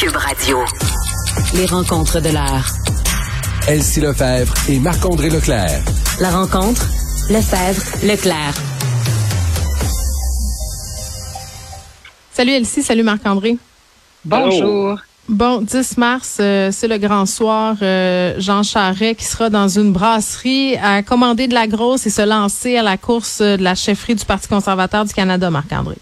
[0.00, 0.56] Cube Radio.
[1.54, 2.72] Les rencontres de l'art.
[3.68, 5.82] Elsie Lefebvre et Marc-André Leclerc.
[6.20, 6.86] La rencontre,
[7.28, 8.54] Lefebvre, Leclerc.
[12.32, 13.58] Salut Elsie, salut Marc-André.
[14.24, 14.98] Bonjour.
[15.28, 17.76] Bon, 10 mars, euh, c'est le grand soir.
[17.82, 22.22] Euh, Jean Charret qui sera dans une brasserie à commander de la grosse et se
[22.22, 25.98] lancer à la course de la chefferie du Parti conservateur du Canada, Marc-André.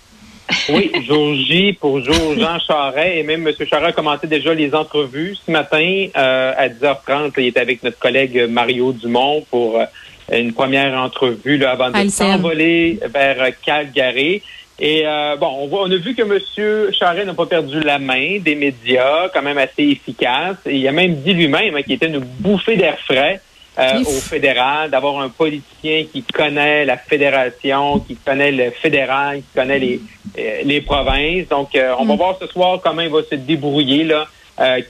[0.69, 3.17] Oui, jour J pour jour Jean Charest.
[3.17, 3.55] Et même M.
[3.59, 7.33] Charest a commenté déjà les entrevues ce matin euh, à 10h30.
[7.39, 9.85] il était avec notre collègue Mario Dumont pour euh,
[10.33, 14.43] une première entrevue là, avant de s'envoler vers Calgary.
[14.81, 16.93] Et euh, bon, on, voit, on a vu que M.
[16.93, 20.57] Charest n'a pas perdu la main des médias, quand même assez efficace.
[20.67, 23.41] Et il a même dit lui-même hein, qu'il était une bouffée d'air frais.
[23.79, 29.55] Euh, au fédéral, d'avoir un politicien qui connaît la fédération, qui connaît le fédéral, qui
[29.55, 30.01] connaît les,
[30.37, 31.47] euh, les provinces.
[31.49, 32.17] Donc, euh, on va mm.
[32.17, 34.27] voir ce soir comment il va se débrouiller là.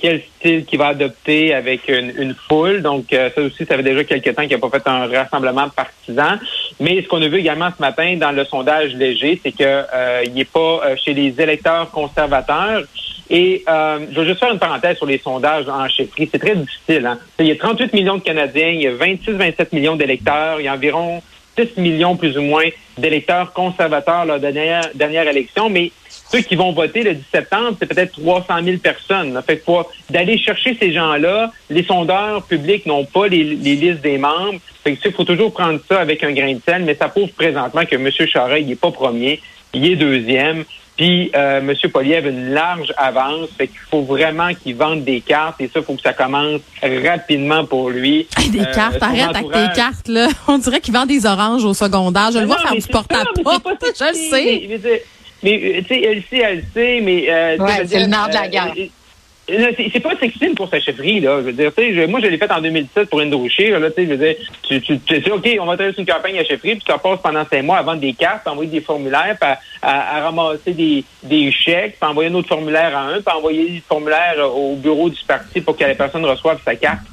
[0.01, 2.81] quel style qu'il va adopter avec une, une foule.
[2.81, 6.39] Donc, ça aussi, ça fait déjà quelques temps qu'il n'a pas fait un rassemblement partisan.
[6.81, 9.85] Mais ce qu'on a vu également ce matin dans le sondage léger, c'est que
[10.25, 12.85] il n'est pas chez les électeurs conservateurs.
[13.31, 16.29] Et euh, je vais juste faire une parenthèse sur les sondages en chefferie.
[16.33, 17.07] C'est très difficile.
[17.07, 17.19] Hein?
[17.39, 20.69] Il y a 38 millions de Canadiens, il y a 26-27 millions d'électeurs, il y
[20.69, 21.23] a environ
[21.59, 22.65] 6 millions plus ou moins
[22.97, 25.91] d'électeurs conservateurs lors de la dernière, dernière élection, mais
[26.31, 29.41] ceux qui vont voter le 10 septembre, c'est peut-être 300 000 personnes.
[29.47, 29.73] Fait que
[30.11, 34.61] d'aller chercher ces gens-là, les sondeurs publics n'ont pas les, listes des membres.
[34.85, 37.31] Fait que il faut toujours prendre ça avec un grain de sel, mais ça prouve
[37.31, 38.11] présentement que M.
[38.11, 39.41] Charest, n'est pas premier,
[39.73, 40.65] il est deuxième.
[40.99, 41.75] Puis euh, M.
[41.93, 45.79] Poliev a une large avance, fait qu'il faut vraiment qu'il vende des cartes et ça,
[45.79, 48.27] il faut que ça commence rapidement pour lui.
[48.51, 50.27] des euh, cartes, arrête avec tes cartes, là.
[50.49, 52.31] On dirait qu'il vend des oranges au secondaire.
[52.33, 53.65] Je le vois faire du porte-à-porte.
[53.81, 54.99] Je le sais.
[55.45, 57.27] Mais, tu sais, elle sait, elle sait, mais...
[57.31, 58.75] Euh, ouais, c'est le nerf de la euh, guerre.
[59.49, 61.39] C'est pas sexy pour sa chefferie, là.
[61.39, 64.05] Je veux dire, sais, moi, je l'ai fait en 2017 pour Indochir, là, tu sais,
[64.05, 66.85] je veux dire, tu, tu, tu OK, on va faire une campagne à chefferie, puis
[66.87, 69.51] ça passe pendant cinq mois à vendre des cartes, à envoyer des formulaires, puis
[69.81, 73.83] à, ramasser des, des chèques, puis envoyer un autre formulaire à un, puis envoyer des
[73.89, 77.07] formulaires au bureau du parti pour que la personne reçoive sa carte,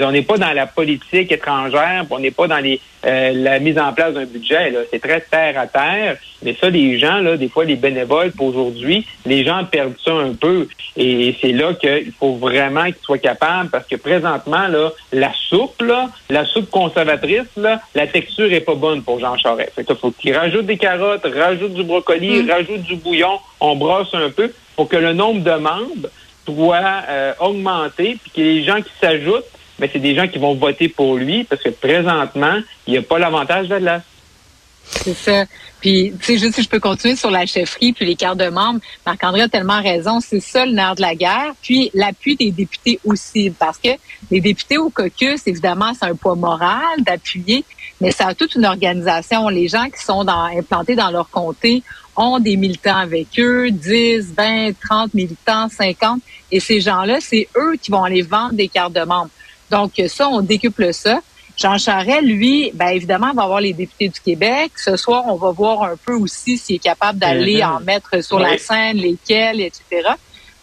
[0.00, 3.78] on n'est pas dans la politique étrangère, on n'est pas dans les, euh, la mise
[3.78, 4.72] en place d'un budget.
[4.90, 6.16] C'est très terre à terre.
[6.42, 10.12] Mais ça, les gens, là, des fois, les bénévoles, pour aujourd'hui, les gens perdent ça
[10.12, 10.68] un peu.
[10.96, 15.82] Et c'est là qu'il faut vraiment qu'ils soient capables, parce que présentement, là, la soupe,
[15.82, 19.72] là, la soupe conservatrice, là, la texture est pas bonne pour Jean Charest.
[19.74, 22.50] Fait faut qu'il rajoute des carottes, rajoute du brocoli, mm.
[22.50, 26.08] rajoute du bouillon, on brosse un peu pour que le nombre de membres
[26.44, 29.44] soit euh, augmenté, puis que les gens qui s'ajoutent
[29.78, 33.02] mais c'est des gens qui vont voter pour lui parce que présentement, il n'y a
[33.02, 34.02] pas l'avantage de la
[34.86, 35.44] c'est ça.
[35.80, 38.48] Puis, tu sais, juste si je peux continuer sur la chefferie puis les cartes de
[38.48, 41.52] membres, Marc-André a tellement raison, c'est ça le nerf de la guerre.
[41.62, 43.90] Puis, l'appui des députés aussi, parce que
[44.30, 47.64] les députés au caucus, évidemment, c'est un poids moral d'appuyer,
[48.00, 49.48] mais ça a toute une organisation.
[49.48, 51.82] Les gens qui sont implantés dans leur comté
[52.16, 56.20] ont des militants avec eux, 10, 20, 30 militants, 50,
[56.52, 59.30] et ces gens-là, c'est eux qui vont aller vendre des cartes de membres.
[59.70, 61.20] Donc, ça, on décuple ça.
[61.56, 64.72] Jean Charest, lui, ben évidemment, va avoir les députés du Québec.
[64.76, 67.76] Ce soir, on va voir un peu aussi s'il est capable d'aller mm-hmm.
[67.76, 70.08] en mettre sur la scène, lesquels, etc.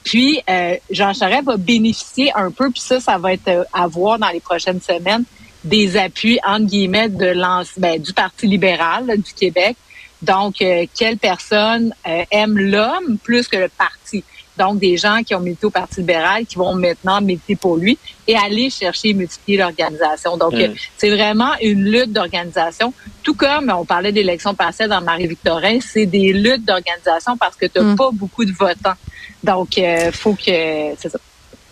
[0.03, 3.87] Puis, euh, Jean Charest va bénéficier un peu, puis ça, ça va être euh, à
[3.87, 5.23] voir dans les prochaines semaines,
[5.63, 7.35] des appuis, entre guillemets, de
[7.77, 9.77] ben, du Parti libéral du Québec.
[10.21, 11.93] Donc, euh, quelle personne
[12.29, 14.23] aime l'homme plus que le parti?
[14.57, 17.97] donc des gens qui ont milité au Parti libéral, qui vont maintenant militer pour lui
[18.27, 20.37] et aller chercher et multiplier l'organisation.
[20.37, 20.73] Donc, mm.
[20.97, 22.93] c'est vraiment une lutte d'organisation.
[23.23, 27.79] Tout comme on parlait d'élections passées dans Marie-Victorin, c'est des luttes d'organisation parce que tu
[27.79, 27.95] n'as mm.
[27.95, 28.99] pas beaucoup de votants.
[29.43, 30.95] Donc, il euh, faut que...
[30.97, 31.17] C'est ça.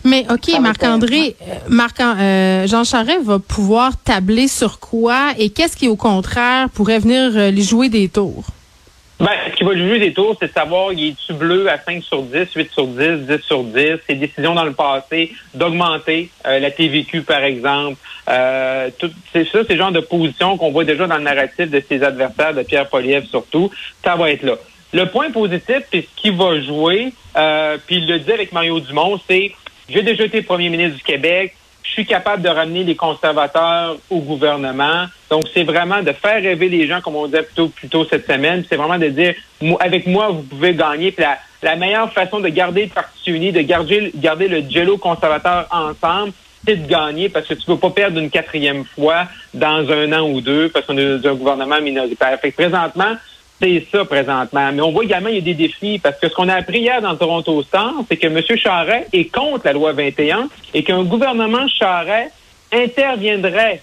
[0.04, 5.76] Mais OK, Marc-André, euh, Marc, euh, Jean Charest va pouvoir tabler sur quoi et qu'est-ce
[5.76, 8.44] qui, au contraire, pourrait venir lui jouer des tours?
[9.20, 12.02] Ben, ce qui va juger des tours, c'est de savoir, il est-tu bleu à 5
[12.02, 16.58] sur 10, 8 sur 10, 10 sur 10, ses décisions dans le passé d'augmenter euh,
[16.58, 17.98] la TVQ, par exemple.
[18.30, 18.88] Euh,
[19.30, 22.02] c'est ça, c'est le genre de position qu'on voit déjà dans le narratif de ses
[22.02, 23.70] adversaires, de Pierre Poliev surtout.
[24.02, 24.54] Ça va être là.
[24.94, 28.80] Le point positif, c'est ce qui va jouer, euh, puis il le dit avec Mario
[28.80, 29.52] Dumont, c'est
[29.90, 34.20] j'ai déjà été premier ministre du Québec, je suis capable de ramener les conservateurs au
[34.20, 35.06] gouvernement.
[35.28, 38.64] Donc, c'est vraiment de faire rêver les gens, comme on disait plutôt, plutôt cette semaine.
[38.68, 39.34] C'est vraiment de dire,
[39.80, 41.10] avec moi, vous pouvez gagner.
[41.10, 41.24] Puis
[41.62, 46.32] la, meilleure façon de garder le Parti uni, de garder, garder le jello conservateur ensemble,
[46.64, 50.12] c'est de gagner parce que tu ne peux pas perdre une quatrième fois dans un
[50.12, 52.38] an ou deux parce qu'on est dans un gouvernement minoritaire.
[52.38, 53.16] Fait que présentement,
[53.60, 54.72] C'est ça présentement.
[54.72, 56.80] Mais on voit également il y a des défis parce que ce qu'on a appris
[56.80, 58.40] hier dans Toronto Star, c'est que M.
[58.56, 62.30] Charret est contre la loi 21 et qu'un gouvernement Charret
[62.72, 63.82] interviendrait,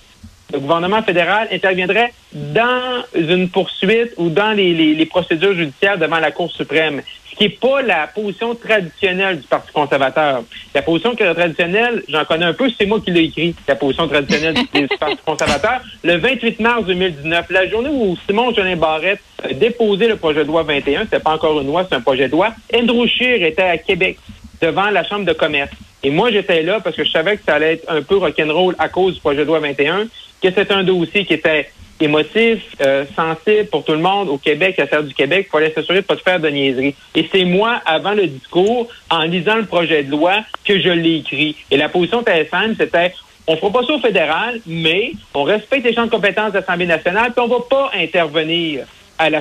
[0.52, 6.52] le gouvernement fédéral interviendrait dans une poursuite ou dans les, procédures judiciaires devant la Cour
[6.52, 7.02] suprême
[7.38, 10.44] qui n'est pas la position traditionnelle du Parti conservateur.
[10.74, 14.56] La position traditionnelle, j'en connais un peu, c'est moi qui l'ai écrit, la position traditionnelle
[14.56, 15.82] du Parti conservateur.
[16.04, 20.48] Le 28 mars 2019, la journée où Simon Jolin Barrette a déposé le projet de
[20.48, 23.62] loi 21, c'était pas encore une loi, c'est un projet de loi, Andrew Scheer était
[23.62, 24.18] à Québec,
[24.60, 25.72] devant la Chambre de commerce.
[26.04, 28.76] Et moi, j'étais là parce que je savais que ça allait être un peu rock'n'roll
[28.80, 30.06] à cause du projet de loi 21,
[30.42, 31.70] que c'était un dossier qui était
[32.00, 35.48] émotif, euh, sensible pour tout le monde au Québec, à faire du Québec.
[35.48, 36.96] Il fallait s'assurer de pas te faire de niaiserie.
[37.16, 41.18] Et c'est moi, avant le discours, en lisant le projet de loi, que je l'ai
[41.18, 41.56] écrit.
[41.72, 43.14] Et la position TSM, c'était
[43.48, 46.86] on fera pas ça au fédéral, mais on respecte les champs de compétences de l'Assemblée
[46.86, 48.86] nationale, puis on va pas intervenir
[49.18, 49.40] à la,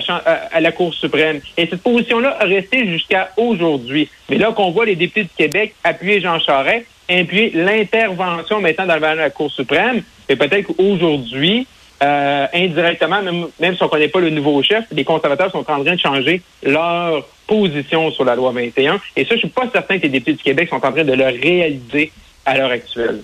[0.53, 1.41] à la Cour suprême.
[1.57, 4.09] Et cette position-là a resté jusqu'à aujourd'hui.
[4.31, 8.95] Mais là qu'on voit les députés du Québec appuyer Jean Charest, appuyer l'intervention maintenant dans
[8.95, 11.67] le de la Cour suprême, et peut-être qu'aujourd'hui,
[12.03, 15.59] euh, indirectement, même, même si on ne connaît pas le nouveau chef, les conservateurs sont
[15.59, 19.01] en train de changer leur position sur la loi 21.
[19.17, 21.13] Et ça, je suis pas certain que les députés du Québec sont en train de
[21.13, 22.13] le réaliser
[22.45, 23.21] à l'heure actuelle.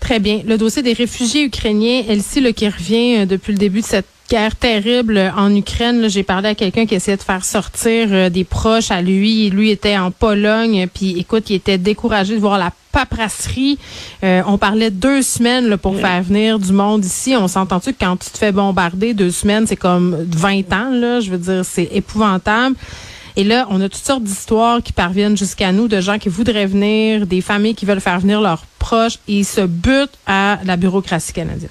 [0.00, 0.42] Très bien.
[0.44, 4.56] Le dossier des réfugiés ukrainiens, le qui revient euh, depuis le début de cette guerre
[4.56, 6.08] terrible en Ukraine.
[6.08, 9.50] J'ai parlé à quelqu'un qui essayait de faire sortir euh, des proches à lui.
[9.50, 13.78] Lui était en Pologne, puis écoute, il était découragé de voir la paperasserie.
[14.22, 17.34] Euh, on parlait deux semaines là, pour faire venir du monde ici.
[17.36, 21.20] On s'entend-tu que quand tu te fais bombarder deux semaines, c'est comme 20 ans, là?
[21.20, 22.76] Je veux dire, c'est épouvantable.
[23.36, 26.66] Et là, on a toutes sortes d'histoires qui parviennent jusqu'à nous de gens qui voudraient
[26.66, 30.76] venir, des familles qui veulent faire venir leurs proches et ils se butent à la
[30.76, 31.70] bureaucratie canadienne.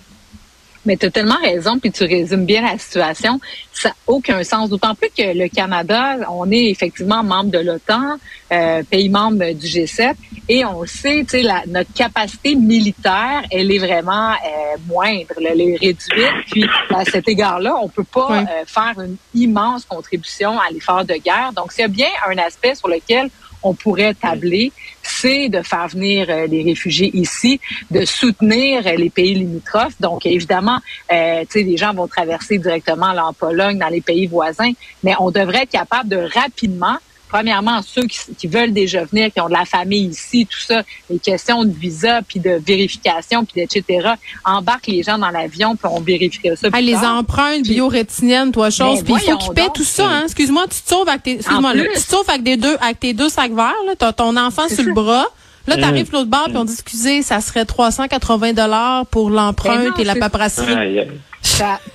[0.86, 3.40] Mais tu as tellement raison, puis tu résumes bien la situation.
[3.72, 4.70] Ça n'a aucun sens.
[4.70, 8.18] D'autant plus que le Canada, on est effectivement membre de l'OTAN,
[8.52, 10.16] euh, pays membre du G7,
[10.50, 15.78] et on sait, tu sais, notre capacité militaire, elle est vraiment euh, moindre, elle est
[15.78, 16.46] réduite.
[16.52, 21.16] Puis à cet égard-là, on peut pas euh, faire une immense contribution à l'effort de
[21.16, 21.52] guerre.
[21.56, 23.30] Donc, c'est bien un aspect sur lequel
[23.64, 24.72] on pourrait tabler,
[25.04, 27.60] c'est de faire venir euh, les réfugiés ici,
[27.92, 30.00] de soutenir euh, les pays limitrophes.
[30.00, 30.80] Donc, évidemment,
[31.12, 34.72] euh, les gens vont traverser directement là, en Pologne, dans les pays voisins,
[35.04, 36.98] mais on devrait être capable de rapidement
[37.34, 41.18] premièrement, ceux qui, veulent déjà venir, qui ont de la famille ici, tout ça, les
[41.18, 44.10] questions de visa, puis de vérification, puis etc.
[44.46, 46.70] Embarque les gens dans l'avion, puis on vérifiera ça.
[46.80, 49.04] les empreintes biorétiniennes, toi, chose.
[49.04, 50.08] Ben, puis il faut qu'ils paient tout ça.
[50.08, 50.24] Hein?
[50.26, 53.14] Excuse-moi, tu te sauves avec tes, excuse-moi, tu te sauves avec des deux, avec tes
[53.14, 53.74] deux sacs verts.
[53.88, 55.26] Là, t'as ton enfant sur le bras.
[55.66, 59.96] Là, tu arrives l'autre bord, puis on dit, excusez, ça serait 380 dollars pour l'empreinte
[59.96, 61.08] ben et la paperasserie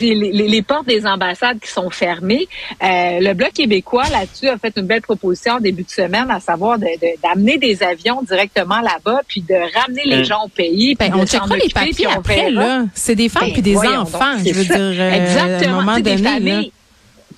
[0.01, 2.49] les, les, portes des ambassades qui sont fermées.
[2.83, 6.41] Euh, le Bloc québécois, là-dessus, a fait une belle proposition au début de semaine, à
[6.41, 10.25] savoir d'amener de, des avions directement là-bas, puis de ramener les mm.
[10.25, 10.95] gens au pays.
[10.95, 12.85] Ben, on checkera les papiers après, là.
[12.95, 14.77] C'est des femmes ben, puis des enfants, je veux dire.
[14.77, 16.01] Euh, Exactement.
[16.01, 16.73] des familles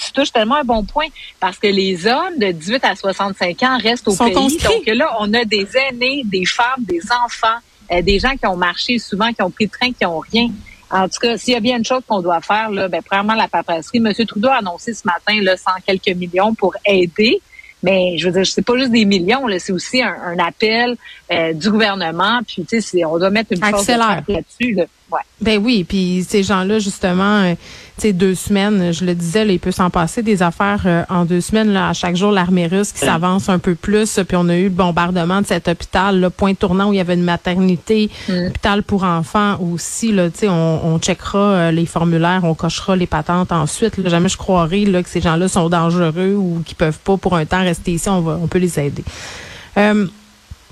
[0.00, 1.08] tu touches tellement un bon point
[1.38, 4.32] parce que les hommes de 18 à 65 ans restent au pays.
[4.32, 7.58] Donc là, on a des aînés, des femmes, des enfants,
[7.92, 10.48] euh, des gens qui ont marché souvent, qui ont pris le train, qui ont rien.
[10.90, 13.34] En tout cas, s'il y a bien une chose qu'on doit faire, là, ben, premièrement,
[13.34, 13.98] la paperasserie.
[13.98, 14.12] M.
[14.26, 17.40] Trudeau a annoncé ce matin là, 100 quelques millions pour aider.
[17.82, 20.96] Mais je veux dire, c'est pas juste des millions, là, c'est aussi un, appel
[21.32, 22.40] euh, du gouvernement.
[22.46, 24.74] Puis, tu sais, on doit mettre une force là-dessus.
[24.74, 24.84] Là.
[25.10, 25.20] Ouais.
[25.40, 27.54] Ben oui, puis ces gens-là, justement, euh,
[28.00, 31.24] sais, deux semaines, je le disais, là, il peut s'en passer des affaires euh, en
[31.24, 31.72] deux semaines.
[31.72, 34.20] Là, à chaque jour, l'armée russe qui s'avance un peu plus.
[34.26, 37.00] Puis on a eu le bombardement de cet hôpital, le point tournant où il y
[37.00, 38.48] avait une maternité, mm.
[38.48, 40.12] hôpital pour enfants aussi.
[40.12, 43.96] Là, on, on checkera euh, les formulaires, on cochera les patentes ensuite.
[43.98, 47.36] Là, jamais je croirais là, que ces gens-là sont dangereux ou qu'ils peuvent pas pour
[47.36, 48.08] un temps rester ici.
[48.08, 49.04] On va, on peut les aider.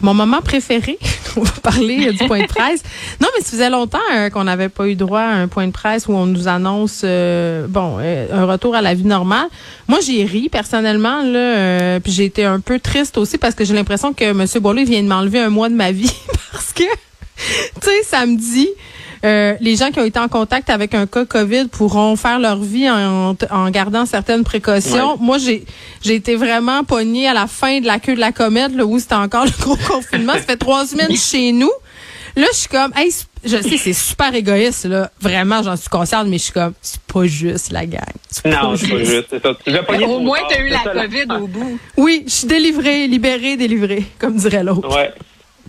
[0.01, 0.99] Mon moment préféré,
[1.37, 2.83] on va parler du point de presse.
[3.21, 5.73] Non, mais ça faisait longtemps euh, qu'on n'avait pas eu droit à un point de
[5.73, 9.49] presse où on nous annonce euh, bon euh, un retour à la vie normale.
[9.89, 13.75] Moi, j'ai ri personnellement là, puis j'ai été un peu triste aussi parce que j'ai
[13.75, 14.47] l'impression que M.
[14.61, 16.15] Boileau vient de m'enlever un mois de ma vie
[16.53, 16.85] parce que
[17.81, 18.69] tu sais samedi
[19.25, 22.59] euh, les gens qui ont été en contact avec un cas COVID pourront faire leur
[22.59, 25.17] vie en, en gardant certaines précautions.
[25.19, 25.65] Moi, j'ai
[26.03, 28.99] j'ai été vraiment pognée à la fin de la queue de la comète, là, où
[28.99, 30.35] c'était encore le gros confinement.
[30.35, 31.71] Ça fait trois semaines chez nous.
[32.37, 33.11] Là, je suis comme, hey,
[33.45, 35.11] je sais, c'est super égoïste, là.
[35.21, 38.03] Vraiment, j'en suis consciente, mais je suis comme, c'est pas juste, la gang.
[38.45, 39.35] Non, c'est pas juste.
[40.07, 41.79] Au moins, t'as eu la COVID au bout.
[41.97, 44.95] Oui, je suis délivrée, libérée, délivrée, comme dirait l'autre.
[44.95, 45.13] Ouais.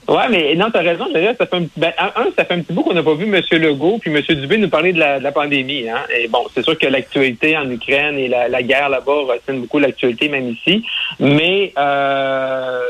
[0.10, 1.06] Ouais, mais non, t'as raison.
[1.14, 3.26] D'ailleurs, ça fait un, ben, un, ça fait un petit bout qu'on n'a pas vu
[3.26, 3.44] M.
[3.52, 4.22] Legault puis M.
[4.42, 5.88] Dubé nous parler de la, de la pandémie.
[5.88, 6.02] Hein?
[6.18, 9.78] Et bon, c'est sûr que l'actualité en Ukraine et la, la guerre là-bas retiennent beaucoup
[9.78, 10.84] l'actualité, même ici.
[11.20, 12.82] Mais euh,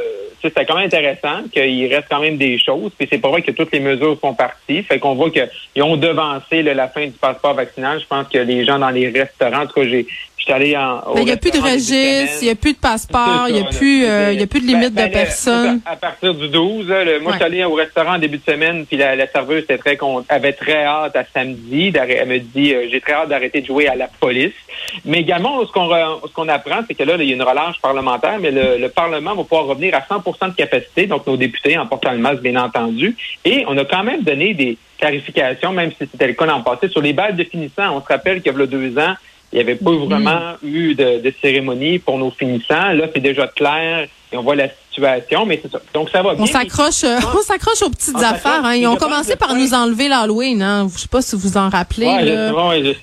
[0.41, 2.91] c'est quand même intéressant qu'il reste quand même des choses.
[2.97, 4.81] Puis c'est pas vrai que toutes les mesures sont parties.
[4.83, 7.99] Fait qu'on voit qu'ils ont devancé là, la fin du passeport vaccinal.
[7.99, 10.07] Je pense que les gens dans les restaurants, en tout cas, j'ai
[10.58, 13.65] il n'y a plus de registre, il n'y a plus de passeport, il n'y a,
[13.65, 15.82] plus, euh, y a plus de limite ben, de personnes.
[15.86, 18.86] À partir du 12, le, moi, je suis allé au restaurant en début de semaine,
[18.86, 19.98] puis la, serveuse était très
[20.29, 21.91] avait très hâte à samedi.
[21.96, 24.53] Elle me dit, euh, j'ai très hâte d'arrêter de jouer à la police.
[25.06, 27.79] Mais également, ce qu'on ce qu'on apprend, c'est que là, il y a une relâche
[27.82, 31.86] parlementaire, mais le, Parlement va pouvoir revenir à 100 de capacité, donc nos députés en
[31.86, 33.15] portant le masque, bien entendu.
[33.46, 36.89] Et on a quand même donné des clarifications, même si c'était le cas l'an passé,
[36.89, 37.96] sur les balles de finissants.
[37.96, 39.13] On se rappelle qu'il y a deux ans,
[39.51, 40.06] il n'y avait pas mm-hmm.
[40.06, 42.94] vraiment eu de, cérémonie pour nos finissants.
[42.94, 45.79] Là, c'est déjà clair et on voit la situation, mais c'est ça.
[45.94, 46.44] Donc, ça va bien.
[46.44, 48.63] On s'accroche, euh, on s'accroche aux petites affaires.
[48.63, 48.75] Hein.
[48.75, 50.62] Ils ont commencé par nous enlever l'Halloween.
[50.62, 50.88] Hein.
[50.94, 52.06] Je sais pas si vous en rappelez.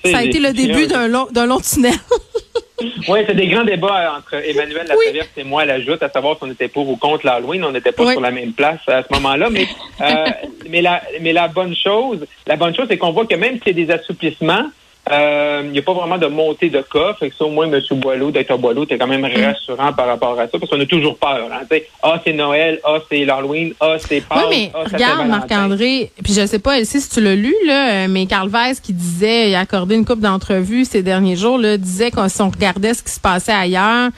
[0.05, 1.93] ça a été le début d'un long, d'un long tunnel.
[3.09, 6.51] oui, c'est des grands débats entre Emmanuel Latraverse et moi, l'ajoute, à savoir si on
[6.51, 7.65] était pour ou contre l'Halloween.
[7.65, 9.49] On n'était pas sur la même place à ce moment-là.
[9.49, 9.67] Mais,
[10.01, 10.25] euh,
[10.69, 13.77] mais, la, mais la bonne chose, la bonne chose, c'est qu'on voit que même s'il
[13.77, 14.67] y a des assouplissements,
[15.11, 17.13] euh, il n'y a pas vraiment de montée de cas.
[17.19, 17.81] Fait que ça, au moins, M.
[17.91, 18.57] Boileau, Dr.
[18.57, 19.45] Boileau, t'es quand même mm.
[19.45, 21.49] rassurant par rapport à ça, parce qu'on a toujours peur.
[21.51, 26.11] Hein, ah, c'est Noël, ah, c'est l'Halloween, ah, c'est Pâques, Oui, mais ah, regarde, Marc-André,
[26.23, 29.49] puis je sais pas, Elsie, si tu l'as lu, là, mais Carl Weiss qui disait,
[29.49, 32.93] il a accordé une coupe d'entrevues ces derniers jours, là, disait qu'on si on regardait
[32.93, 34.09] ce qui se passait ailleurs,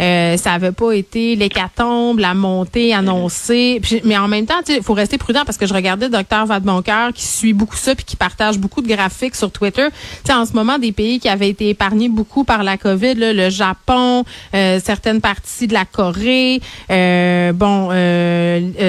[0.00, 3.80] euh, ça avait pas été l'hécatombe, la montée annoncée.
[4.04, 7.26] mais en même temps, il faut rester prudent parce que je regardais Docteur Vadeboncoeur qui
[7.26, 9.86] suit beaucoup ça puis qui partage beaucoup de graphiques sur Twitter.
[10.24, 13.32] sais, en ce moment, des pays qui avaient été épargnés beaucoup par la COVID, là,
[13.32, 14.24] le Japon,
[14.54, 17.88] euh, certaines parties de la Corée, euh, bon,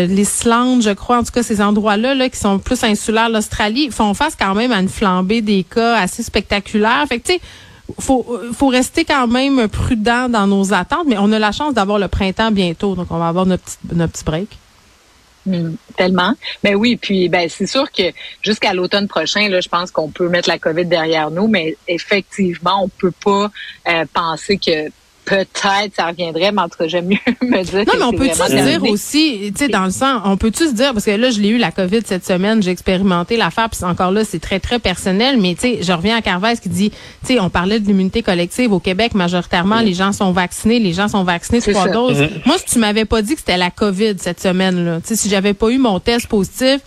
[0.07, 4.13] l'Islande, je crois, en tout cas ces endroits-là là, qui sont plus insulaires, l'Australie, font
[4.13, 7.05] face quand même à une flambée des cas assez spectaculaire.
[7.07, 7.41] Fait que tu sais,
[7.99, 11.99] faut, faut rester quand même prudent dans nos attentes, mais on a la chance d'avoir
[11.99, 14.57] le printemps bientôt, donc on va avoir notre petit, notre petit break.
[15.45, 16.33] Hmm, tellement.
[16.63, 18.03] Ben oui, puis ben c'est sûr que
[18.41, 22.83] jusqu'à l'automne prochain, là, je pense qu'on peut mettre la COVID derrière nous, mais effectivement,
[22.83, 23.49] on peut pas
[23.87, 24.89] euh, penser que
[25.29, 27.85] peut-être ça reviendrait, mais en tout cas, j'aime mieux me dire.
[27.87, 30.73] Non, mais on peut-tu se dire aussi, tu sais, dans le sens, on peut-tu se
[30.73, 33.83] dire, parce que là, je l'ai eu la COVID cette semaine, j'ai expérimenté l'affaire, puis
[33.83, 36.89] encore là, c'est très, très personnel, mais tu sais, je reviens à Carvez qui dit,
[36.89, 40.93] tu sais, on parlait de l'immunité collective au Québec, majoritairement, les gens sont vaccinés, les
[40.93, 42.21] gens sont vaccinés trois doses.
[42.21, 42.45] Mm-hmm.
[42.45, 45.29] Moi, si tu m'avais pas dit que c'était la COVID cette semaine-là, tu sais, si
[45.29, 46.79] j'avais pas eu mon test positif,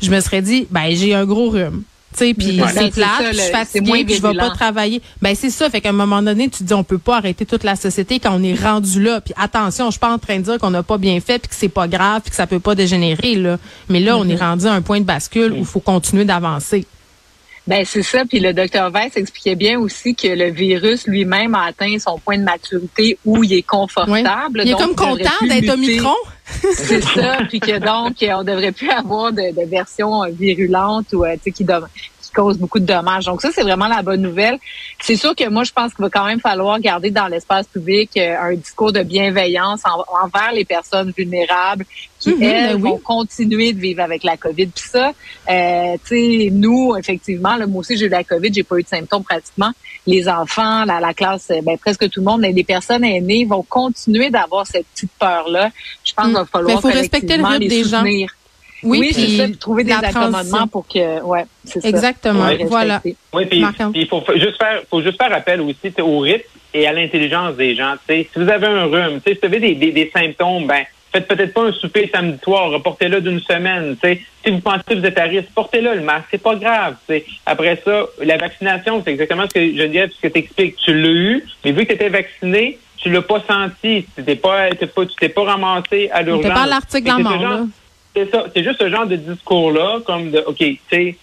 [0.00, 1.82] je me serais dit, ben, j'ai un gros rhume.
[2.12, 5.00] Tu sais, puis c'est ben, plate, je suis fatiguée, puis je vais pas travailler.
[5.22, 7.46] Ben c'est ça, fait qu'à un moment donné, tu te dis on peut pas arrêter
[7.46, 9.20] toute la société quand on est rendu là.
[9.20, 11.48] Puis attention, je suis pas en train de dire qu'on n'a pas bien fait, puis
[11.48, 13.58] que c'est pas grave, puis que ça peut pas dégénérer là.
[13.88, 14.38] Mais là, on est mm-hmm.
[14.38, 16.84] rendu à un point de bascule où il faut continuer d'avancer.
[17.66, 18.24] Ben c'est ça.
[18.24, 22.38] Puis le docteur Weiss expliquait bien aussi que le virus lui-même a atteint son point
[22.38, 24.62] de maturité où il est confortable.
[24.64, 26.14] Il est comme content d'être Omicron.
[26.74, 27.38] C'est ça.
[27.48, 31.36] Puis que donc on devrait plus avoir de, de version virulente ou euh,
[32.30, 33.26] qui, cause beaucoup de dommages.
[33.26, 34.58] Donc ça, c'est vraiment la bonne nouvelle.
[35.00, 38.10] C'est sûr que moi, je pense qu'il va quand même falloir garder dans l'espace public
[38.16, 41.84] euh, un discours de bienveillance envers les personnes vulnérables
[42.18, 44.66] qui, mhm, elles, ben vont continuer de vivre avec la COVID.
[44.66, 45.12] Puis ça,
[45.48, 48.82] euh, tu sais, nous, effectivement, là, moi aussi, j'ai eu la COVID, j'ai pas eu
[48.82, 49.70] de symptômes pratiquement.
[50.06, 53.62] Les enfants, la, la classe, ben, presque tout le monde, mais les personnes aînées vont
[53.62, 55.70] continuer d'avoir cette petite peur-là.
[56.04, 58.04] Je pense qu'il va falloir Mais faut respecter le rythme des gens.
[58.82, 61.88] Oui, c'est ça, trouver des accommodements pour que, ouais, c'est ça.
[61.88, 63.02] Exactement, voilà.
[63.32, 66.92] Oui, puis il faut juste faire, faut juste faire appel aussi au rythme et à
[66.92, 67.94] l'intelligence des gens.
[68.08, 71.52] si vous avez un rhume, si vous avez des, des, des symptômes, ben faites peut-être
[71.52, 73.96] pas un souper samedi soir, reportez-le d'une semaine.
[74.02, 76.96] Si vous pensez que vous êtes à risque, portez-le le masque, c'est pas grave.
[77.46, 80.76] Après ça, la vaccination, c'est exactement ce que je dis, ce que tu expliques.
[80.76, 84.06] Tu l'as eu, mais vu que tu étais vacciné, tu l'as pas senti.
[84.16, 86.44] Tu t'es pas, pas, tu t'es pas ramassé à l'urgence.
[86.44, 87.66] T'es pas l'article en mort,
[88.14, 91.16] c'est ça, c'est juste ce genre de discours-là, comme de, OK, tu sais,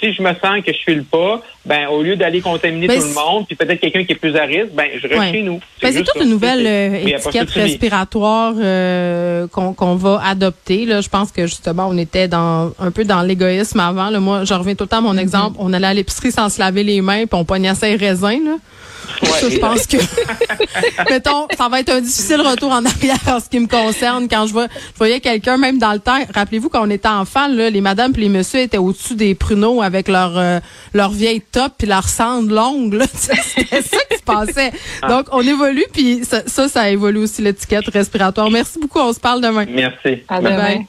[0.00, 3.14] si je me sens que je file pas, ben, au lieu d'aller contaminer tout le
[3.14, 5.60] monde, puis peut-être quelqu'un qui est plus à risque, ben, je reste chez nous.
[5.80, 10.86] C'est ben, toute une nouvelle euh, étiquette respiratoire euh, qu'on va adopter.
[10.86, 14.08] Là, je pense que justement, on était dans un peu dans l'égoïsme avant.
[14.08, 14.18] Là.
[14.18, 15.20] Moi, je reviens tout le temps à mon mm-hmm.
[15.20, 15.56] exemple.
[15.58, 18.38] On allait à l'épicerie sans se laver les mains, puis on pognait assez raisin.
[18.42, 18.56] Là.
[19.22, 19.96] Ça, je pense que,
[21.10, 24.28] mettons, ça va être un difficile retour en arrière en ce qui me concerne.
[24.28, 27.48] Quand je, vois, je voyais quelqu'un, même dans le temps, rappelez-vous, quand on était enfant,
[27.48, 30.60] là, les madames et les messieurs étaient au-dessus des pruneaux avec leur, euh,
[30.94, 33.02] leur vieille top puis leur cendre longue.
[33.14, 34.72] C'était ça qui se passait.
[35.02, 35.08] Ah.
[35.08, 38.50] Donc, on évolue, puis ça, ça, ça évolue aussi l'étiquette respiratoire.
[38.50, 39.00] Merci beaucoup.
[39.00, 39.66] On se parle demain.
[39.68, 40.22] Merci.
[40.28, 40.78] À demain.